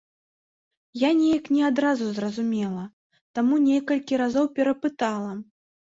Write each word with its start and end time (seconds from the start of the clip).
Я 1.01 1.09
неяк 1.17 1.45
не 1.57 1.61
адразу 1.69 2.07
зразумела, 2.15 2.83
таму 3.41 3.55
некалькі 3.69 4.13
разоў 4.23 4.45
перапытала. 4.57 5.31